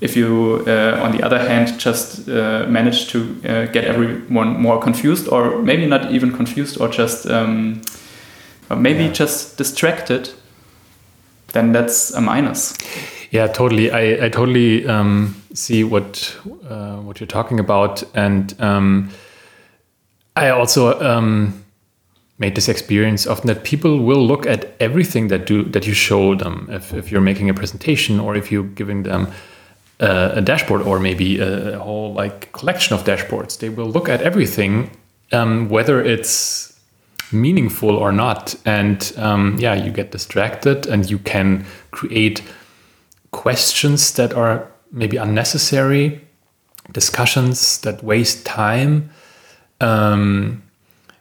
[0.00, 4.80] if you, uh, on the other hand, just uh, manage to uh, get everyone more
[4.80, 7.80] confused, or maybe not even confused, or just um,
[8.70, 9.12] or maybe yeah.
[9.12, 10.30] just distracted,
[11.52, 12.76] then that's a minus.
[13.30, 13.90] Yeah, totally.
[13.90, 16.36] I, I totally um, see what
[16.68, 19.10] uh, what you're talking about, and um,
[20.36, 21.64] I also um,
[22.38, 26.36] made this experience often that people will look at everything that do that you show
[26.36, 29.26] them if, if you're making a presentation or if you're giving them
[30.00, 33.58] uh, a dashboard or maybe a, whole like collection of dashboards.
[33.58, 34.90] They will look at everything,
[35.32, 36.78] um, whether it's
[37.32, 38.54] meaningful or not.
[38.64, 42.42] And um, yeah, you get distracted and you can create
[43.30, 46.26] questions that are maybe unnecessary,
[46.92, 49.10] discussions that waste time.
[49.80, 50.62] Um,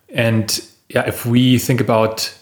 [0.09, 2.33] and yeah, if we think about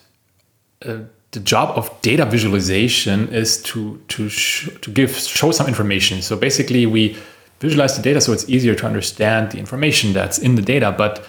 [0.86, 1.00] uh,
[1.36, 6.22] the job of data visualization is to to to give show some information.
[6.22, 7.18] So basically, we
[7.60, 10.92] visualize the data so it's easier to understand the information that's in the data.
[10.98, 11.26] But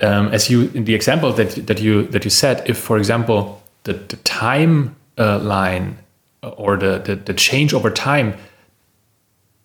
[0.00, 3.62] um, as you in the example that that you that you said, if for example
[3.84, 5.96] the the time uh, line
[6.42, 8.34] or the, the the change over time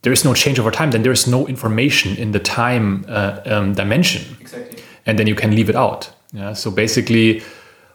[0.02, 3.42] there is no change over time, then there is no information in the time uh,
[3.46, 4.22] um, dimension.
[4.40, 4.82] Exactly.
[5.06, 6.10] And then you can leave it out.
[6.32, 6.54] Yeah.
[6.54, 7.42] So basically,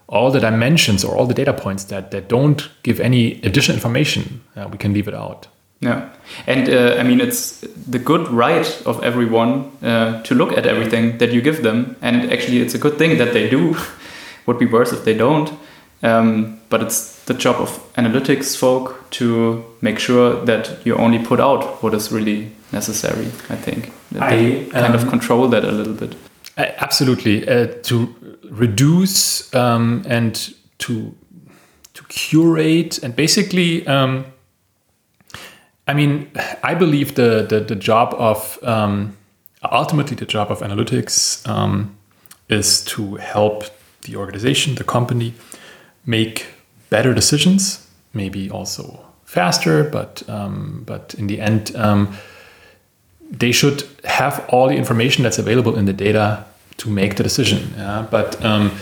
[0.09, 4.43] all the dimensions or all the data points that, that don't give any additional information,
[4.57, 5.49] uh, we can leave it out.
[5.81, 6.09] Yeah,
[6.47, 11.19] and uh, I mean it's the good right of everyone uh, to look at everything
[11.19, 13.77] that you give them, and actually it's a good thing that they do.
[14.47, 15.51] Would be worse if they don't.
[16.03, 21.41] Um, but it's the job of analytics folk to make sure that you only put
[21.41, 23.27] out what is really necessary.
[23.49, 26.15] I think that I, they kind um, of control that a little bit.
[26.57, 28.15] Uh, absolutely, uh, to
[28.51, 31.15] reduce um, and to
[31.95, 33.87] to curate and basically.
[33.87, 34.27] Um,
[35.87, 36.31] I mean,
[36.63, 39.17] I believe the the, the job of um,
[39.73, 41.97] ultimately the job of analytics um,
[42.49, 43.65] is to help
[44.03, 45.35] the organization, the company,
[46.07, 46.47] make
[46.91, 52.17] better decisions, maybe also faster, but um, but in the end, um,
[53.31, 56.45] they should have all the information that's available in the data
[56.79, 57.73] to make the decision.
[57.77, 58.07] Yeah?
[58.11, 58.73] But um,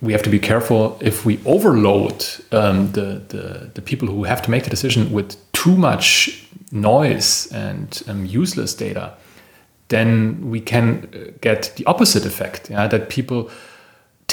[0.00, 4.42] we have to be careful if we overload um, the, the, the people who have
[4.42, 9.14] to make the decision with too much noise and um, useless data,
[9.88, 12.70] then we can uh, get the opposite effect.
[12.70, 12.86] Yeah?
[12.88, 13.50] That people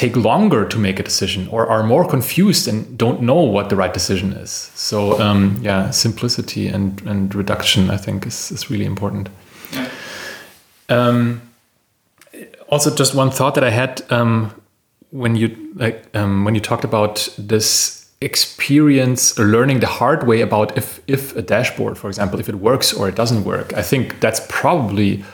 [0.00, 3.76] take longer to make a decision or are more confused and don't know what the
[3.76, 4.70] right decision is.
[4.74, 9.28] So um, yeah, simplicity and, and reduction, I think, is, is really important.
[10.88, 11.42] Um,
[12.70, 14.50] also, just one thought that I had um,
[15.10, 20.76] when you like um, when you talked about this experience learning the hard way about
[20.76, 23.72] if if a dashboard, for example, if it works or it doesn't work.
[23.74, 25.24] I think that's probably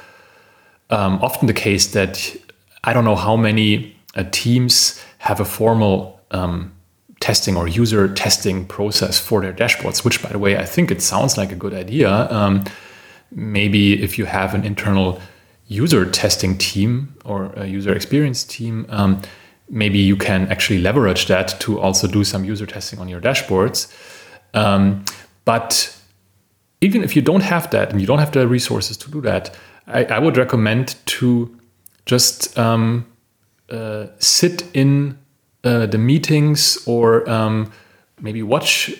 [0.90, 2.36] um, often the case that
[2.84, 6.72] I don't know how many teams have a formal um,
[7.20, 11.02] testing or user testing process for their dashboards, which, by the way, I think it
[11.02, 12.10] sounds like a good idea.
[12.30, 12.64] Um,
[13.30, 15.20] maybe if you have an internal
[15.66, 19.20] user testing team or a user experience team, um,
[19.68, 23.92] maybe you can actually leverage that to also do some user testing on your dashboards.
[24.54, 25.04] Um,
[25.44, 25.96] but
[26.80, 29.56] even if you don't have that and you don't have the resources to do that,
[29.86, 31.58] I, I would recommend to
[32.04, 33.06] just um,
[33.70, 35.18] uh, sit in
[35.64, 37.72] uh, the meetings or um,
[38.20, 38.92] maybe watch,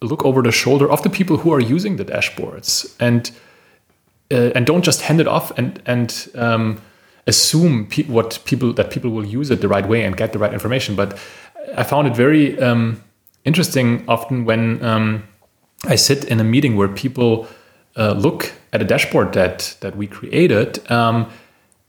[0.00, 3.30] look over the shoulder of the people who are using the dashboards and
[4.32, 6.80] uh, and don't just hand it off and and um,
[7.26, 10.38] assume pe what people that people will use it the right way and get the
[10.38, 10.96] right information.
[10.96, 11.18] But
[11.76, 13.02] I found it very um,
[13.44, 15.24] interesting often when um,
[15.84, 17.46] I sit in a meeting where people
[17.96, 21.30] uh, look at a dashboard that that we created um,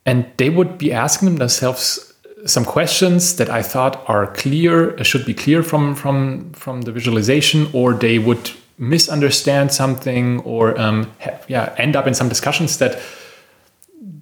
[0.05, 2.13] and they would be asking themselves
[2.45, 6.91] some questions that I thought are clear, uh, should be clear from from from the
[6.91, 11.11] visualization, or they would misunderstand something, or um,
[11.47, 12.99] yeah, end up in some discussions that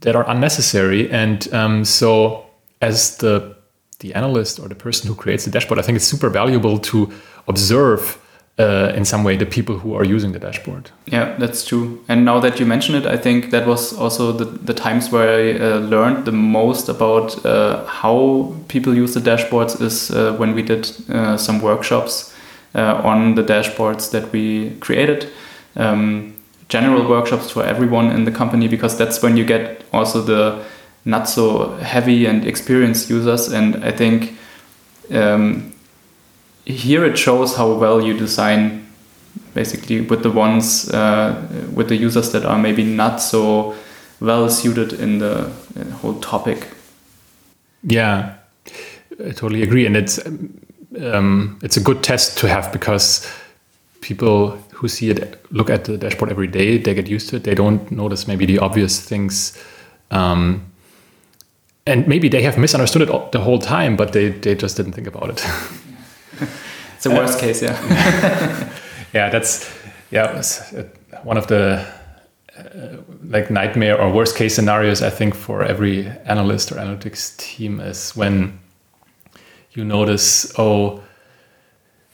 [0.01, 1.09] that are unnecessary.
[1.11, 2.45] And um, so,
[2.81, 3.55] as the
[3.99, 7.11] the analyst or the person who creates the dashboard, I think it's super valuable to
[7.47, 8.20] observe
[8.61, 10.91] uh, in some way the people who are using the dashboard.
[11.05, 12.03] Yeah, that's true.
[12.07, 15.29] And now that you mention it, I think that was also the, the times where
[15.29, 20.53] I uh, learned the most about uh, how people use the dashboards is uh, when
[20.53, 22.33] we did uh, some workshops
[22.75, 25.27] uh, on the dashboards that we created.
[25.75, 26.35] Um,
[26.69, 30.63] general workshops for everyone in the company because that's when you get also the
[31.03, 33.51] not so heavy and experienced users.
[33.51, 34.37] And I think
[35.11, 35.73] um,
[36.71, 38.87] here it shows how well you design
[39.53, 41.35] basically with the ones uh,
[41.73, 43.75] with the users that are maybe not so
[44.19, 46.67] well suited in the uh, whole topic.
[47.83, 48.35] Yeah
[49.27, 49.85] i totally agree.
[49.85, 50.19] And it's
[51.01, 53.29] um, it's a good test to have because
[54.01, 57.43] people who see it look at the dashboard every day they get used to it.
[57.43, 59.57] They don't notice maybe the obvious things
[60.09, 60.65] um,
[61.85, 65.07] and maybe they have misunderstood it the whole time but they, they just didn't think
[65.07, 65.45] about it
[66.95, 68.69] it's the worst uh, case, yeah.
[69.13, 69.69] yeah, that's
[70.11, 70.41] yeah
[70.75, 70.83] uh,
[71.23, 71.85] one of the
[72.57, 77.79] uh, like nightmare or worst case scenarios I think for every analyst or analytics team
[77.79, 78.59] is when
[79.71, 81.01] you notice oh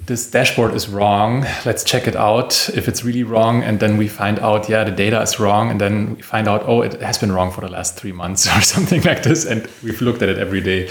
[0.06, 2.70] this dashboard is wrong let's check it out.
[2.70, 5.82] If it's really wrong and then we find out yeah the data is wrong and
[5.82, 8.62] then we find out oh it has been wrong for the last three months or
[8.62, 10.90] something like this and we've looked at it every day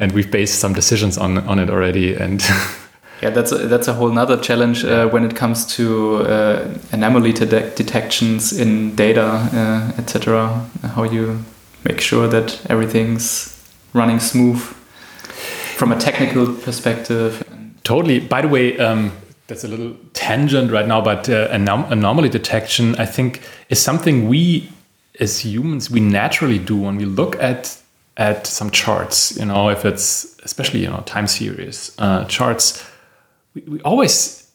[0.00, 2.14] and we've based some decisions on on it already.
[2.14, 2.42] And
[3.22, 7.32] yeah, that's a, that's a whole nother challenge uh, when it comes to uh, anomaly
[7.32, 10.66] de detections in data, uh, etc.
[10.82, 11.44] How you
[11.84, 13.56] make sure that everything's
[13.92, 14.60] running smooth
[15.76, 17.44] from a technical perspective.
[17.84, 18.20] Totally.
[18.20, 18.78] By the way.
[18.78, 19.12] Um,
[19.46, 24.28] that's a little tangent right now, but uh, anom anomaly detection, I think, is something
[24.28, 24.70] we
[25.18, 27.76] as humans we naturally do when we look at
[28.20, 29.36] at some charts.
[29.36, 32.84] You know, if it's especially you know time series uh, charts,
[33.54, 34.46] we, we always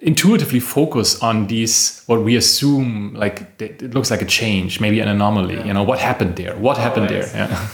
[0.00, 5.08] intuitively focus on these what we assume like it looks like a change, maybe an
[5.08, 5.54] anomaly.
[5.54, 5.64] Yeah.
[5.64, 6.56] You know, what happened there?
[6.56, 7.26] What happened there?
[7.34, 7.68] Yeah.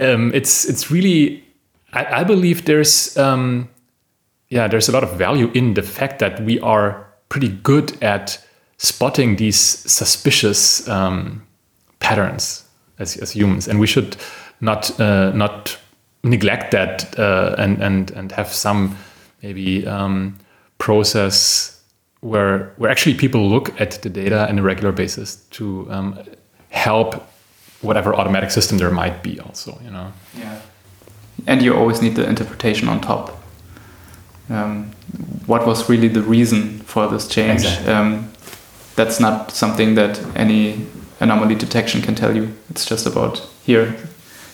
[0.00, 1.44] um, it's it's really
[1.92, 3.16] I, I believe there's.
[3.16, 3.68] Um,
[4.50, 8.38] yeah, there's a lot of value in the fact that we are pretty good at
[8.76, 11.44] spotting these suspicious um,
[11.98, 12.63] patterns
[12.98, 14.16] as, as humans, and we should
[14.60, 15.78] not uh, not
[16.22, 18.96] neglect that uh, and and and have some
[19.42, 20.38] maybe um,
[20.78, 21.80] process
[22.20, 26.18] where where actually people look at the data on a regular basis to um,
[26.70, 27.14] help
[27.82, 30.60] whatever automatic system there might be also you know yeah
[31.46, 33.44] and you always need the interpretation on top
[34.50, 34.90] um,
[35.46, 37.64] what was really the reason for this change.
[37.64, 37.92] Exactly.
[37.92, 38.32] Um,
[38.96, 40.86] that's not something that any
[41.24, 42.54] anomaly detection can tell you.
[42.70, 43.96] It's just about here,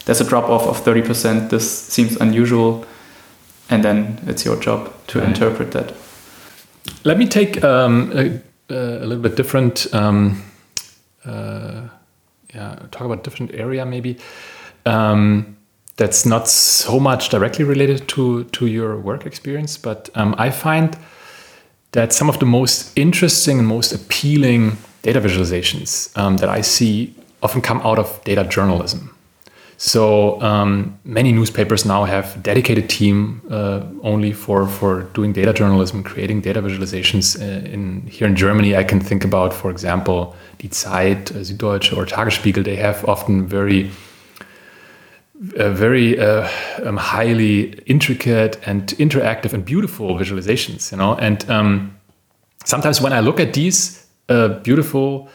[0.06, 2.86] there's a drop off of 30%, this seems unusual,
[3.68, 5.28] and then it's your job to right.
[5.28, 5.94] interpret that.
[7.04, 8.40] Let me take um, a,
[8.70, 10.42] a, little bit different, um,
[11.24, 11.82] uh,
[12.54, 14.16] yeah, talk about different area maybe.
[14.86, 15.56] Um,
[15.96, 20.96] that's not so much directly related to to your work experience, but um, I find
[21.92, 27.14] that some of the most interesting and most appealing data visualizations um, that I see
[27.42, 29.16] often come out of data journalism.
[29.76, 36.02] So um, many newspapers now have dedicated team uh, only for for doing data journalism,
[36.02, 37.40] creating data visualizations.
[37.40, 41.96] Uh, in here in Germany, I can think about, for example, Die Zeit, uh, Süddeutsche,
[41.96, 42.62] or Tagesspiegel.
[42.62, 43.90] They have often very
[45.58, 46.46] uh, very uh,
[46.84, 51.14] um, highly intricate and interactive and beautiful visualizations, you know.
[51.14, 51.96] And um,
[52.66, 53.99] sometimes when I look at these
[54.30, 55.28] uh, beautiful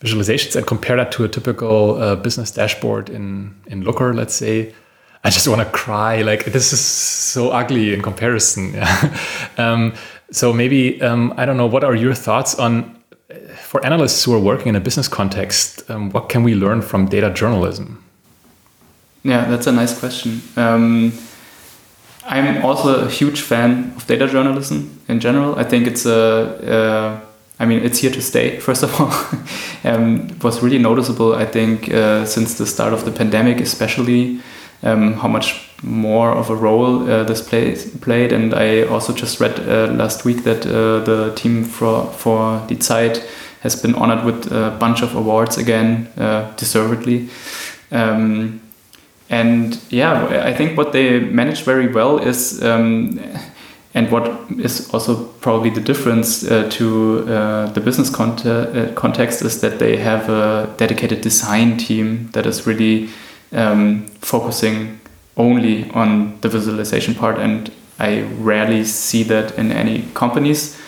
[0.00, 4.74] visualizations and compare that to a typical uh, business dashboard in in Looker, let's say,
[5.24, 6.22] I just want to cry.
[6.22, 8.74] Like this is so ugly in comparison.
[9.58, 9.92] um,
[10.32, 11.66] so maybe um, I don't know.
[11.66, 12.96] What are your thoughts on?
[13.62, 17.06] For analysts who are working in a business context, um, what can we learn from
[17.06, 18.02] data journalism?
[19.22, 20.40] Yeah, that's a nice question.
[20.56, 21.12] Um,
[22.24, 25.58] I'm also a huge fan of data journalism in general.
[25.58, 26.20] I think it's a,
[26.74, 27.20] uh,
[27.60, 28.58] I mean, it's here to stay.
[28.68, 29.12] First of all,
[29.84, 31.34] um, was really noticeable.
[31.34, 34.40] I think uh, since the start of the pandemic, especially
[34.82, 38.32] um, how much more of a role uh, this played.
[38.32, 42.76] And I also just read uh, last week that uh, the team for for Die
[42.80, 43.22] Zeit
[43.60, 47.28] has been honored with a bunch of awards again, uh, deservedly.
[47.92, 48.60] Um,
[49.28, 53.20] and yeah, I think what they managed very well is, um,
[53.92, 59.42] and what is also probably the difference uh, to uh, the business cont uh, context
[59.42, 63.08] is that they have a dedicated design team that is really
[63.52, 65.00] um, focusing
[65.36, 67.38] only on the visualization part.
[67.38, 70.80] And I rarely see that in any companies,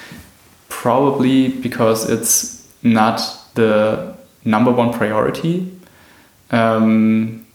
[0.69, 3.21] probably because it's not
[3.55, 5.77] the number one priority.
[6.51, 7.47] Um,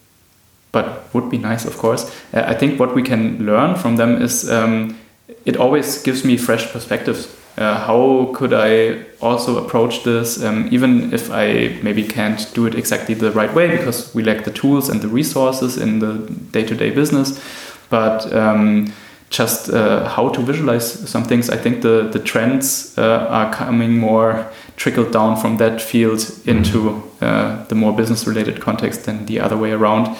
[0.73, 2.11] but would be nice, of course.
[2.33, 4.97] Uh, I think what we can learn from them is um,
[5.45, 7.35] it always gives me fresh perspectives.
[7.57, 12.75] Uh, how could I also approach this, um, even if I maybe can't do it
[12.75, 16.13] exactly the right way because we lack the tools and the resources in the
[16.51, 17.41] day to day business?
[17.89, 18.93] But um,
[19.29, 21.49] just uh, how to visualize some things.
[21.49, 27.03] I think the the trends uh, are coming more trickled down from that field into
[27.21, 30.15] uh, the more business related context than the other way around.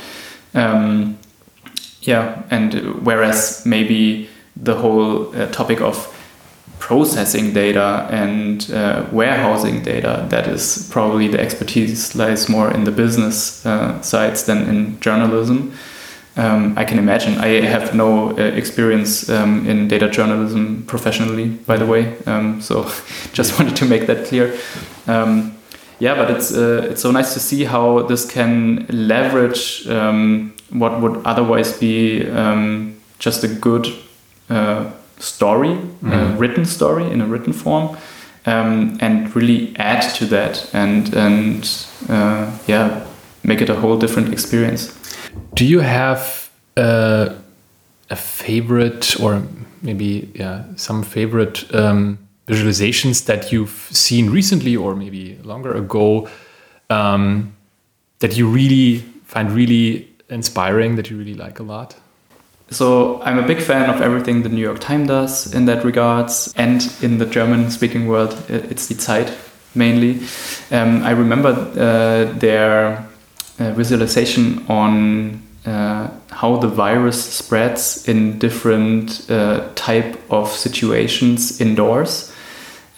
[0.54, 1.18] Um,
[2.02, 4.30] yeah, and whereas maybe
[4.64, 6.14] the whole uh, topic of
[6.80, 12.92] processing data and uh, warehousing data, that is probably the expertise lies more in the
[12.92, 15.74] business uh, sides than in journalism.
[16.36, 17.40] Um, I can imagine.
[17.40, 22.16] I have no uh, experience um, in data journalism professionally, by the way.
[22.28, 22.84] Um, so
[23.34, 24.56] just wanted to make that clear.
[25.08, 25.58] Um,
[26.00, 31.02] yeah, but it's uh, it's so nice to see how this can leverage um, what
[31.02, 33.88] would otherwise be um, just a good
[34.50, 36.02] uh, story, mm.
[36.02, 36.38] a mm-hmm.
[36.38, 37.98] written story in a written form,
[38.46, 43.06] um, and really add to that and and uh, yeah,
[43.44, 44.94] make it a whole different experience.
[45.54, 47.34] Do you have uh,
[48.10, 49.42] a favorite or
[49.82, 56.30] maybe yeah, some favorite um, visualizations that you've seen recently or maybe longer ago
[56.90, 57.54] um,
[58.20, 61.96] that you really find really inspiring, that you really like a lot?
[62.70, 66.54] So I'm a big fan of everything the New York Times does in that regards,
[66.58, 69.32] and in the German-speaking world, it's Die Zeit
[69.74, 70.20] mainly.
[70.72, 73.08] Um, I remember uh, their
[73.60, 82.34] uh, visualization on uh, how the virus spreads in different uh, type of situations indoors,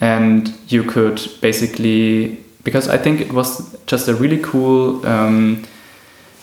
[0.00, 5.06] and you could basically because I think it was just a really cool.
[5.06, 5.64] Um,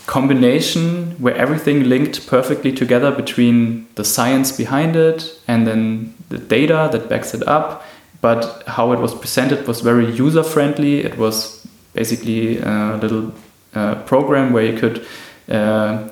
[0.08, 6.90] combination where everything linked perfectly together between the science behind it and then the data
[6.92, 7.86] that backs it up.
[8.22, 11.02] But how it was presented was very user friendly.
[11.02, 13.34] It was basically a little
[13.76, 15.06] uh, program where you could
[15.50, 16.10] uh,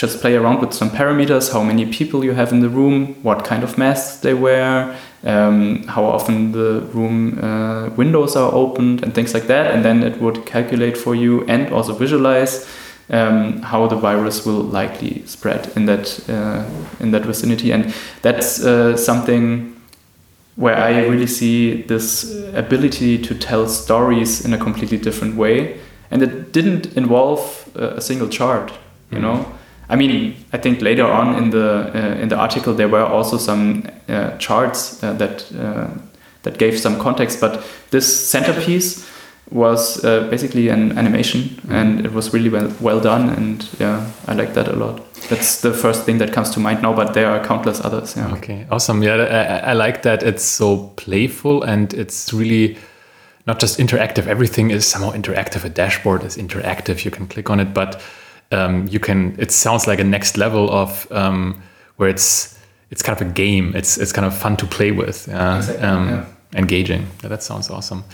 [0.00, 3.44] just play around with some parameters how many people you have in the room, what
[3.44, 9.14] kind of masks they wear, um, how often the room uh, windows are opened, and
[9.14, 9.70] things like that.
[9.74, 12.66] And then it would calculate for you and also visualize
[13.10, 16.64] um, how the virus will likely spread in that uh,
[17.00, 17.70] in that vicinity.
[17.70, 19.76] And that's uh, something
[20.56, 22.24] where I really see this
[22.54, 25.78] ability to tell stories in a completely different way.
[26.10, 28.72] And it didn't involve a single chart,
[29.10, 29.59] you mm know
[29.90, 33.38] I mean, I think later on in the uh, in the article there were also
[33.38, 35.88] some uh, charts uh, that uh,
[36.42, 39.06] that gave some context, but this centerpiece
[39.50, 41.72] was uh, basically an animation, mm-hmm.
[41.72, 45.00] and it was really well well done, and yeah, I like that a lot.
[45.28, 48.16] That's the first thing that comes to mind now, but there are countless others.
[48.16, 48.32] Yeah.
[48.34, 49.02] Okay, awesome.
[49.02, 50.22] Yeah, I, I like that.
[50.22, 52.78] It's so playful, and it's really
[53.46, 54.28] not just interactive.
[54.28, 55.64] Everything is somehow interactive.
[55.64, 57.04] A dashboard is interactive.
[57.04, 58.00] You can click on it, but
[58.50, 59.36] um, you can.
[59.38, 61.62] It sounds like a next level of um,
[61.96, 62.58] where it's
[62.90, 63.72] it's kind of a game.
[63.74, 65.28] It's it's kind of fun to play with.
[65.28, 66.24] Uh, exactly, um, yeah.
[66.54, 67.06] Engaging.
[67.22, 68.04] Yeah, that sounds awesome.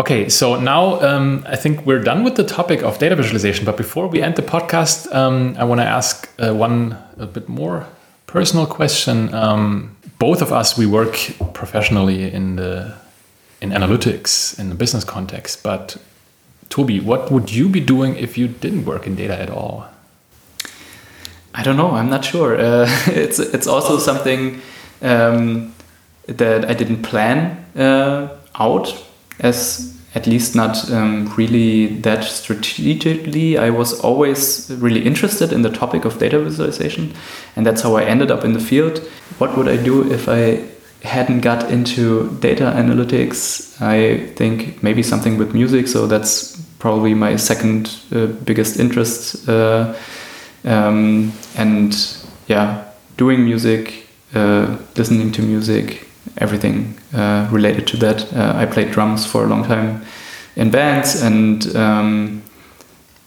[0.00, 3.64] Okay, so now um, I think we're done with the topic of data visualization.
[3.64, 7.48] But before we end the podcast, um, I want to ask uh, one a bit
[7.48, 7.86] more
[8.26, 9.34] personal question.
[9.34, 11.14] Um, both of us we work
[11.52, 12.94] professionally in the
[13.60, 15.96] in analytics in the business context, but
[16.72, 19.84] Toby, what would you be doing if you didn't work in data at all?
[21.54, 21.90] I don't know.
[21.90, 22.58] I'm not sure.
[22.58, 24.62] Uh, it's it's also something
[25.02, 25.74] um,
[26.26, 29.04] that I didn't plan uh, out
[29.38, 33.58] as at least not um, really that strategically.
[33.58, 37.12] I was always really interested in the topic of data visualization,
[37.54, 38.98] and that's how I ended up in the field.
[39.36, 40.64] What would I do if I
[41.04, 43.80] hadn't got into data analytics.
[43.82, 49.48] I think maybe something with music, so that's probably my second uh, biggest interest.
[49.48, 49.94] Uh,
[50.64, 51.94] um, and
[52.48, 52.84] yeah,
[53.16, 56.08] doing music, uh, listening to music,
[56.38, 58.32] everything uh, related to that.
[58.34, 60.02] Uh, I played drums for a long time
[60.56, 62.42] in bands, and um,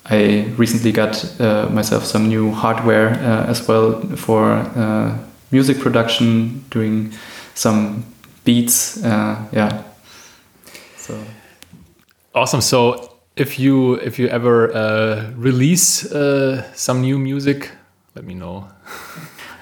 [0.06, 1.40] I recently got
[1.72, 3.12] myself some new hardware
[3.48, 4.64] as well for
[5.52, 7.14] music production, doing
[7.54, 8.04] some
[8.44, 9.00] beats.
[9.02, 9.84] Yeah.
[10.98, 11.24] So
[12.34, 12.62] awesome.
[12.62, 17.72] So if you if you ever uh, release uh, some new music,
[18.16, 18.68] let me know.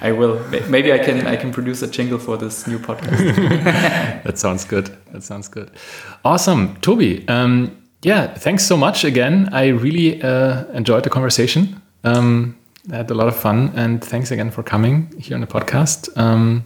[0.01, 0.39] I will.
[0.67, 3.35] Maybe I can I can produce a jingle for this new podcast.
[4.23, 4.95] that sounds good.
[5.11, 5.71] That sounds good.
[6.25, 7.27] Awesome, Toby.
[7.27, 9.49] Um, yeah, thanks so much again.
[9.53, 11.81] I really uh, enjoyed the conversation.
[12.03, 12.57] Um,
[12.91, 16.15] I had a lot of fun, and thanks again for coming here on the podcast.
[16.17, 16.65] Um,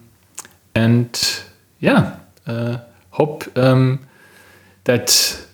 [0.73, 1.41] and
[1.79, 2.79] yeah, uh,
[3.11, 3.99] hope um,
[4.85, 5.46] that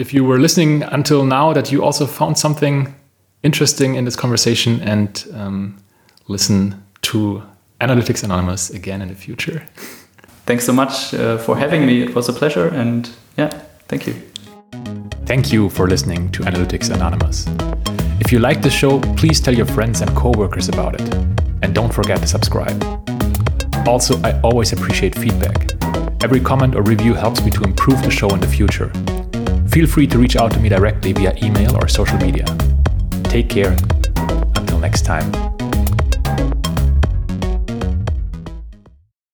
[0.00, 2.94] if you were listening until now, that you also found something
[3.42, 5.76] interesting in this conversation and um,
[6.26, 7.42] listen to
[7.82, 9.62] Analytics Anonymous again in the future.
[10.46, 12.02] Thanks so much uh, for having me.
[12.02, 12.68] It was a pleasure.
[12.68, 13.50] And yeah,
[13.88, 14.14] thank you.
[15.26, 17.46] Thank you for listening to Analytics Anonymous.
[18.20, 21.14] If you like the show, please tell your friends and coworkers about it.
[21.62, 22.82] And don't forget to subscribe.
[23.86, 25.72] Also, I always appreciate feedback.
[26.22, 28.90] Every comment or review helps me to improve the show in the future.
[29.70, 32.44] Feel free to reach out to me directly via email or social media.
[33.24, 33.76] Take care.
[34.56, 35.59] Until next time.